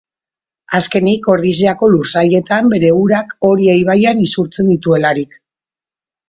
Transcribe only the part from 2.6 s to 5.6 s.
bere urak Oria ibaian isurtzen dituelarik.